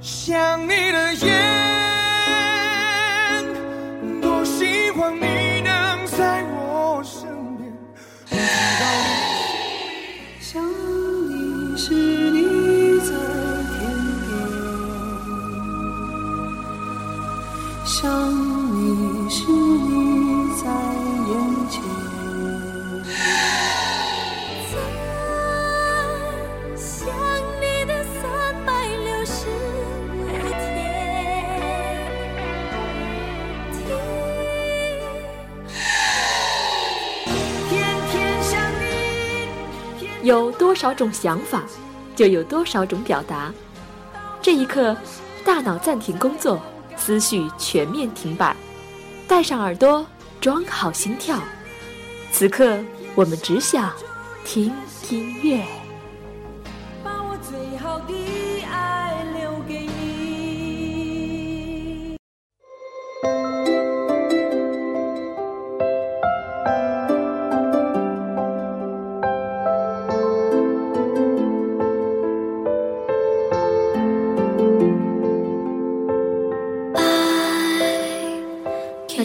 [0.00, 1.49] 想你的夜，
[40.30, 41.64] 有多少种想法，
[42.14, 43.52] 就有多少种表达。
[44.40, 44.96] 这一刻，
[45.44, 46.62] 大脑暂停工作，
[46.96, 48.54] 思绪全面停摆，
[49.26, 50.06] 戴上耳朵，
[50.40, 51.36] 装好心跳。
[52.30, 52.78] 此刻，
[53.16, 53.92] 我们只想
[54.44, 54.72] 听
[55.10, 55.64] 音乐。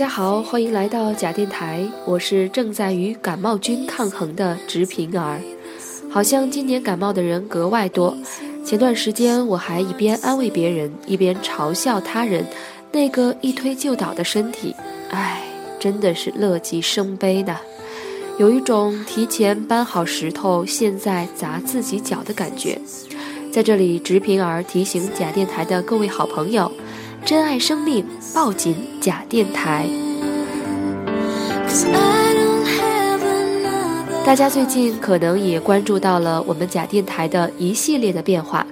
[0.00, 5.38] 大家好，欢迎来到假电台，我是正在与感冒菌抗衡的直平儿。
[6.10, 8.16] 好像今年感冒的人格外多。
[8.64, 12.46] 前段时间我还一边安慰别人，一边嘲笑他人
[12.90, 14.74] 那个一推就倒的身体，
[15.10, 15.42] 唉，
[15.78, 17.58] 真的是乐极生悲呢。
[18.38, 22.80] 有一种提前搬好石头，现在砸自己脚的感觉。
[23.52, 26.72] 在这里，直平儿提醒假电台的各位好朋友。
[27.24, 28.04] 珍爱生命，
[28.34, 29.86] 抱紧假电台。
[34.24, 38.66] 大家最近可能也关注到了我们假电台的一系列的变化，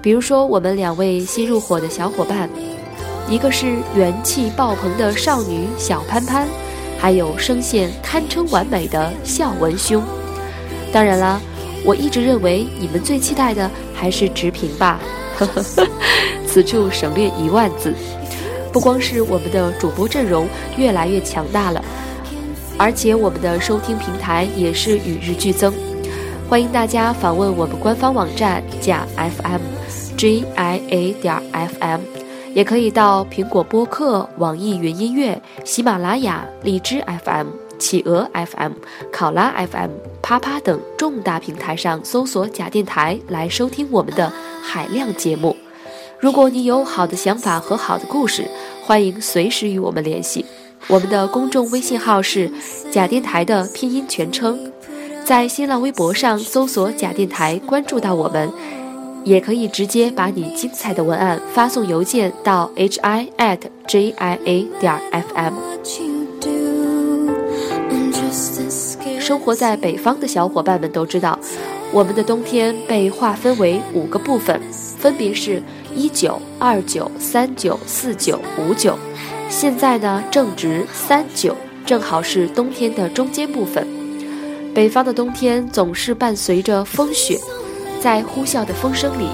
[0.00, 2.48] 比如说我们两位新入伙的小伙伴，
[3.28, 6.46] 一个是元气爆棚的少女小潘潘，
[6.98, 10.02] 还有声线堪称完美的笑文兄。
[10.92, 11.40] 当然啦，
[11.84, 15.00] 我一直认为你们最期待的还是直评吧。
[15.38, 15.86] 呵呵呵，
[16.48, 17.94] 此处省略一万字。
[18.72, 21.84] 不光是我们的主播阵容越来越强大了，
[22.78, 25.72] 而且我们的收听平台也是与日俱增。
[26.48, 32.00] 欢迎大家访问我们官方网站假 FM，G I A 点 F M，
[32.54, 37.48] 也可以到苹果播客、网易云音乐、喜马拉雅、荔枝 FM、
[37.78, 38.72] 企鹅 FM、
[39.12, 39.90] 考拉 FM、
[40.22, 44.32] 啪啪等重大平台上搜索“假电台”来收听我们的
[44.62, 45.56] 海量节目。
[46.20, 48.44] 如果你有好的想法和好的故事，
[48.84, 50.44] 欢迎随时与我们联系。
[50.88, 52.50] 我们的公众微信号是
[52.90, 54.72] “假电台”的拼音全称，
[55.24, 58.50] 在新浪微博上搜索“假电台”，关注到我们，
[59.22, 65.54] 也可以直接把你精彩的文案发送邮件到 h i at j i a 点 f m。
[69.20, 71.38] 生活在北方的小伙伴们都知道，
[71.92, 74.60] 我们的冬天被划分为五个部分，
[74.98, 75.62] 分别是。
[75.98, 78.96] 一九、二九、三九、四九、五九，
[79.50, 83.84] 现在呢正值三九，正好是冬天的中间部分。
[84.72, 87.36] 北方的冬天总是伴随着风雪，
[88.00, 89.26] 在呼啸的风声里，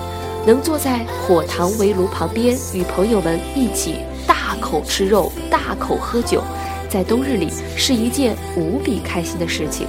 [0.46, 6.42] 能坐在火塘围炉旁边，与朋友们一起大口吃肉、大口喝酒，
[6.88, 9.86] 在冬日里是一件无比开心的事情。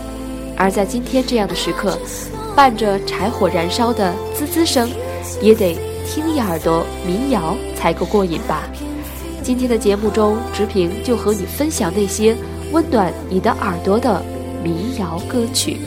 [0.57, 1.97] 而在今天这样的时刻，
[2.53, 4.89] 伴着柴火燃烧的滋滋声，
[5.41, 5.77] 也得。
[6.05, 8.63] 听一耳朵民谣才够过瘾吧！
[9.43, 12.35] 今天的节目中，直平就和你分享那些
[12.71, 14.21] 温暖你的耳朵的
[14.63, 15.77] 民谣歌曲。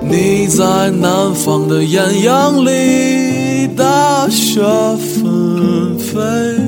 [0.00, 4.60] 你在南方的艳阳里，大雪
[4.96, 6.67] 纷飞。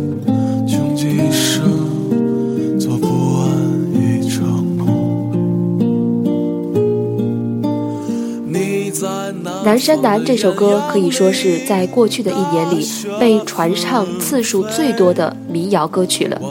[9.63, 12.85] 南山南》这首歌可以说是在过去的一年里
[13.19, 16.41] 被传唱次数最多的民谣歌曲了。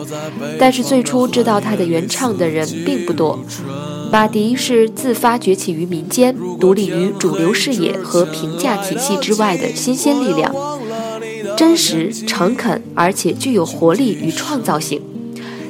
[0.58, 3.38] 但是最初知道它的原唱的人并不多。
[4.12, 10.52] 马迪是自发崛起于民间、独立于主流视野和评价体系之外的新鲜力量，
[11.56, 15.00] 真实、诚恳，而且具有活力与创造性。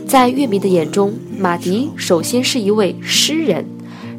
[0.07, 3.65] 在乐迷的眼中，马迪首先是一位诗人。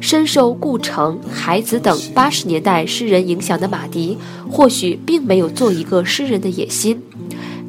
[0.02, 4.18] 深受顾城、海子等八十年代诗人影响的马迪，
[4.50, 7.00] 或许并没有做一个诗人的野心，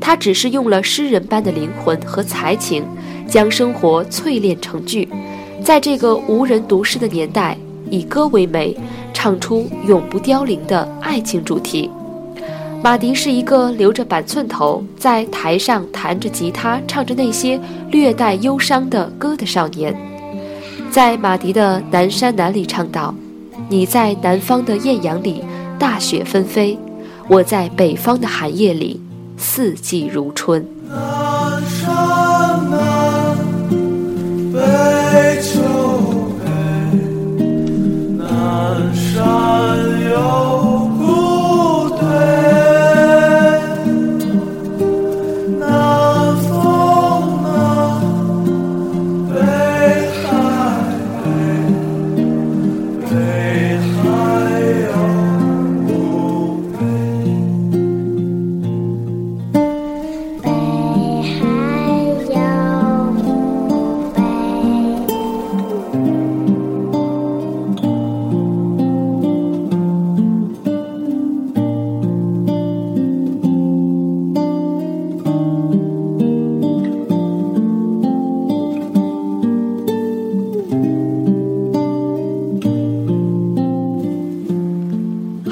[0.02, 2.84] 他只是用了诗人般的灵魂和才情，
[3.28, 5.08] 将生活淬炼成句，
[5.64, 7.56] 在这个无人读诗的年代，
[7.92, 8.76] 以歌为媒，
[9.14, 11.88] 唱出永不凋零的爱情主题。
[12.84, 17.60] 马迪是一个留着板寸头，在台上弹着吉他，唱着那些
[17.92, 19.96] 略带忧伤的歌的少年。
[20.94, 23.16] 在马迪的《南山南》里唱道
[23.68, 25.44] ：“你在南方的艳阳里，
[25.80, 26.78] 大雪纷飞；
[27.28, 29.02] 我在北方的寒夜里，
[29.36, 31.90] 四季如春。”南山
[32.70, 33.36] 南，
[34.54, 35.62] 北秋
[36.38, 36.46] 北，
[38.16, 39.73] 南山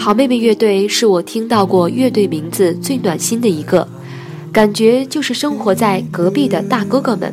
[0.02, 3.88] 好妹妹乐队是我听到过乐队名字最暖心的一个，
[4.52, 7.32] 感觉就是生活在隔壁的大哥哥们。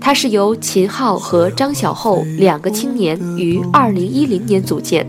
[0.00, 5.06] 它是由秦昊和张小厚两个青年于二零一零年组建，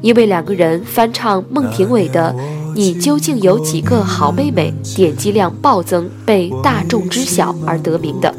[0.00, 2.34] 因为两个人翻唱孟庭苇的
[2.74, 8.34] 《你究竟有几个好妹妹》，点击量暴增，被大众知晓而得名的。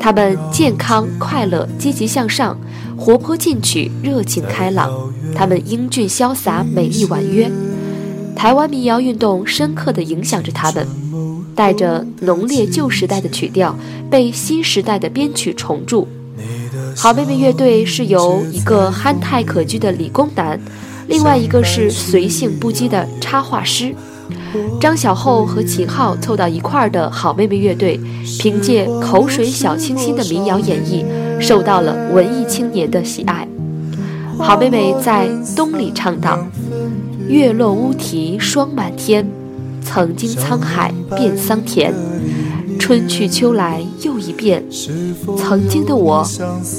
[0.00, 2.58] 他们健康、快乐、积极向上，
[2.96, 4.90] 活泼进取、热情开朗。
[5.34, 7.50] 他们英俊潇洒、美丽婉约。
[8.34, 10.86] 台湾民谣运动深刻地影响着他们，
[11.54, 13.76] 带着浓烈旧时代的曲调，
[14.08, 16.06] 被新时代的编曲重铸。
[16.96, 20.58] 好妹妹乐队是由一个憨态可掬的理工男，
[21.08, 23.94] 另外一个是随性不羁的插画师。
[24.80, 28.00] 张小厚和秦昊凑到一块儿的好妹妹乐队，
[28.40, 31.04] 凭借口水小清新的民谣演绎，
[31.40, 33.46] 受到了文艺青年的喜爱。
[34.38, 36.38] 好妹妹在《冬》里唱道
[37.28, 39.26] ：“月落乌啼霜满天，
[39.82, 41.92] 曾经沧海变桑田。
[42.78, 44.64] 春去秋来又一遍，
[45.36, 46.24] 曾经的我，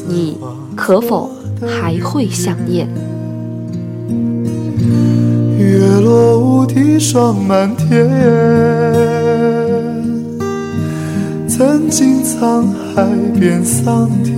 [0.07, 0.37] 你
[0.75, 1.29] 可否
[1.67, 2.87] 还会想念？”
[6.99, 8.05] 霜满天，
[11.47, 13.07] 曾经沧海
[13.39, 14.35] 变桑田。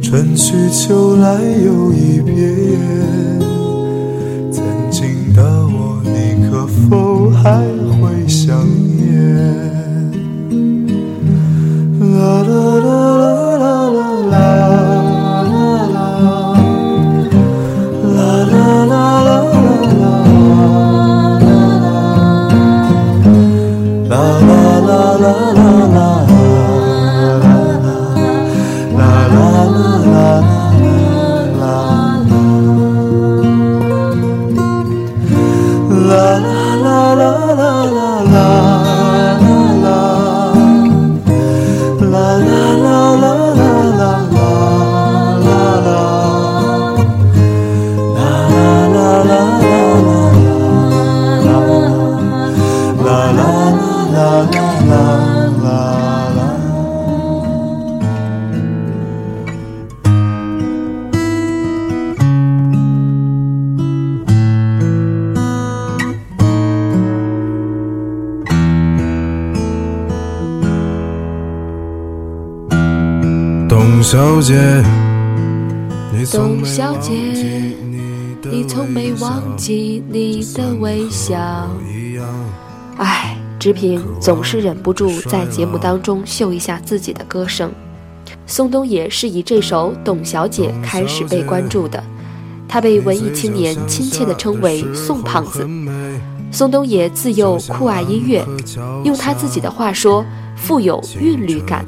[0.00, 1.34] 春去秋来
[1.64, 2.78] 又一遍，
[4.50, 7.60] 曾经的我，你可否还
[8.00, 8.66] 会想
[8.96, 9.02] 念？
[12.00, 12.50] 啦啦
[12.80, 12.88] 啦
[13.18, 14.00] 啦啦啦
[14.30, 14.36] 啦
[74.42, 74.82] 姐，
[76.12, 77.76] 你从没董小姐忘记
[78.50, 81.36] 你从没忘记你的微笑。
[82.96, 87.70] 唉，直平总是忍不住在节目当中秀一下自己的歌声。
[88.44, 92.02] 宋冬野是以这首《董小姐》开始被关注的，
[92.68, 95.64] 他被文艺青年亲切地称为“宋胖子”。
[96.52, 98.44] 宋冬野自幼酷爱音乐，
[99.04, 100.22] 用他自己的话说，
[100.54, 101.84] 富有韵律感。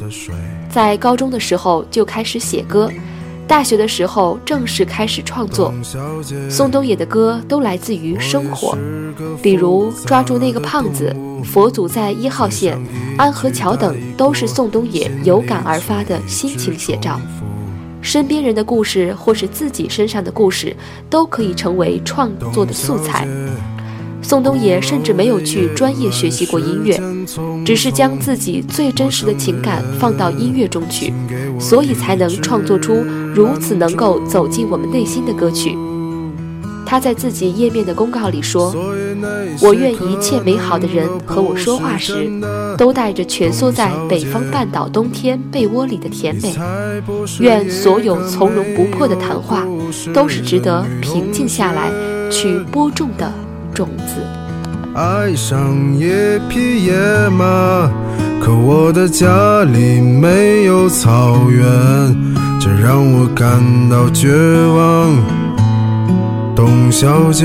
[0.70, 2.90] 在高中的时候就开始写歌，
[3.46, 5.72] 大学的时候正式开始创作，
[6.48, 8.76] 宋冬野的歌都来自于生活，
[9.42, 12.74] 比如《抓住那个胖子》《佛祖在一号线》
[13.18, 17.20] 《安河桥》等，都是宋冬野有感而发的心情写照。
[18.00, 20.74] 身边人的故事或是自己身上的故事，
[21.10, 23.28] 都可以成为创作的素材。
[24.24, 26.98] 宋冬野甚至没有去专业学习过音乐，
[27.62, 31.12] 只是将自己最真实的情感放到音乐中去，
[31.60, 33.04] 所以才能创作出
[33.34, 35.76] 如此能够走进我们内心的歌曲。
[36.86, 38.74] 他在自己页面的公告里说
[39.60, 42.30] ：“我愿一切美好的人和我说话时，
[42.78, 46.54] 都带着蜷缩在北方半岛冬天被窝里的甜美。
[47.40, 49.66] 愿所有从容不迫的谈话，
[50.14, 51.90] 都是值得平静下来
[52.30, 53.30] 去播种的。”
[53.74, 54.22] 种子。
[54.94, 56.08] 爱上一
[56.48, 56.94] 匹野
[57.30, 57.90] 马，
[58.40, 61.64] 可我的家里没有草原，
[62.60, 64.30] 这让我感到绝
[64.76, 65.16] 望。
[66.54, 67.44] 董小姐。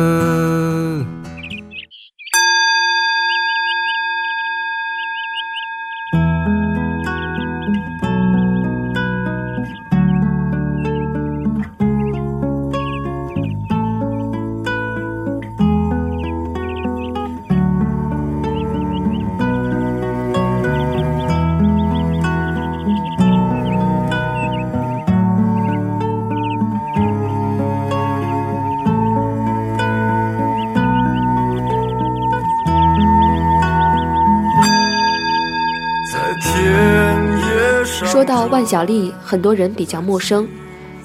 [38.31, 40.47] 到万晓利，很多人比较陌生，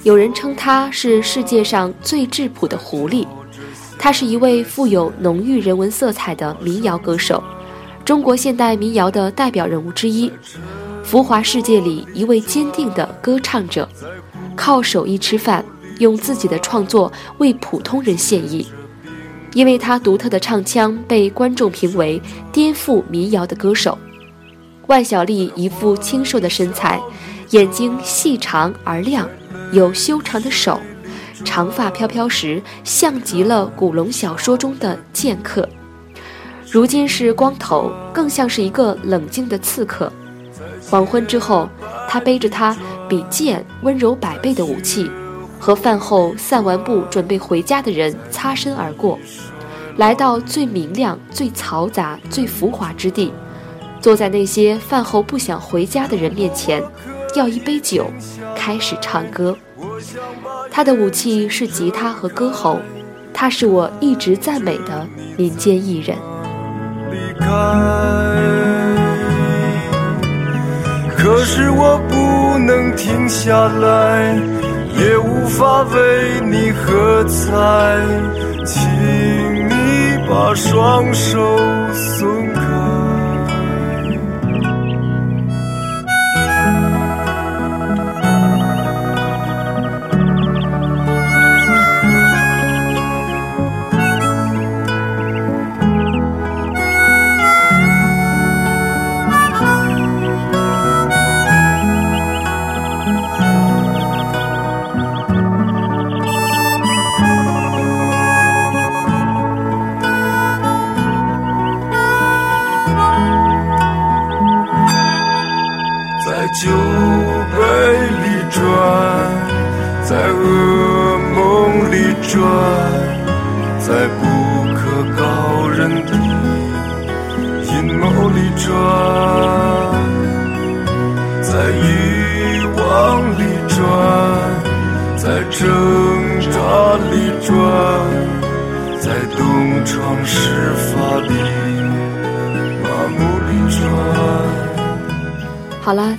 [0.04, 3.26] 有人称她是世界上最质朴的狐狸。
[3.98, 7.42] 她是一位富有浓郁人文色彩的民谣歌手，
[8.04, 10.30] 中国现代民谣的代表人物之一，
[11.02, 13.88] 浮华世界里一位坚定的歌唱者，
[14.54, 15.64] 靠手艺吃饭，
[15.98, 18.64] 用自己的创作为普通人献艺。
[19.52, 23.98] 因为他独特的唱腔，被观众评为颠覆民谣的歌手。
[24.86, 27.00] 万晓利一副清瘦的身材，
[27.50, 29.28] 眼睛细长而亮，
[29.72, 30.78] 有修长的手，
[31.44, 35.68] 长发飘飘时像极了古龙小说中的剑客。
[36.70, 40.12] 如今是光头，更像是一个冷静的刺客。
[40.88, 41.68] 黄昏之后，
[42.08, 42.76] 他背着他
[43.08, 45.10] 比剑温柔百倍的武器，
[45.58, 49.18] 和饭后散完步准备回家的人擦身而过，
[49.96, 53.32] 来到最明亮、最嘈杂、最浮华之地。
[54.06, 56.80] 坐在那些饭后不想回家的人面前，
[57.34, 58.08] 要一杯酒，
[58.54, 59.58] 开始唱歌。
[60.70, 62.78] 他的武器是吉他和歌喉，
[63.34, 65.04] 他是我一直赞美的
[65.36, 66.16] 民间艺人。
[67.10, 67.46] 离开，
[71.18, 74.36] 可是我不能停下来，
[75.00, 77.56] 也无法为你喝彩，
[78.64, 78.88] 请
[79.68, 81.58] 你把双手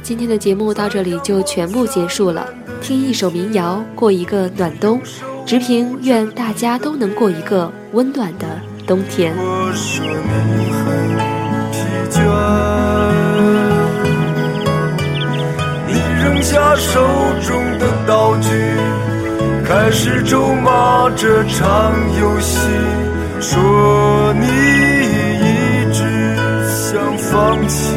[0.07, 2.47] 今天的节目到这里就全部结束了。
[2.81, 5.01] 听一首民谣，过一个暖冬。
[5.45, 8.47] 直平愿大家都能过一个温暖的
[8.87, 9.33] 冬天。
[9.35, 10.87] 我说你很
[11.73, 11.77] 疲
[12.09, 12.23] 倦，
[15.87, 15.91] 你
[16.23, 17.05] 扔下手
[17.45, 18.47] 中的道具，
[19.65, 22.59] 开始咒骂这场游戏，
[23.41, 25.99] 说你一直
[26.71, 27.91] 想放弃。